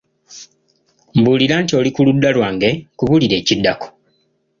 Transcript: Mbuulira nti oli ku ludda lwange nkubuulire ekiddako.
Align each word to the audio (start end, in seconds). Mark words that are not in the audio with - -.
Mbuulira 1.17 1.55
nti 1.63 1.73
oli 1.79 1.89
ku 1.95 2.01
ludda 2.05 2.29
lwange 2.35 2.69
nkubuulire 2.93 3.35
ekiddako. 3.41 3.87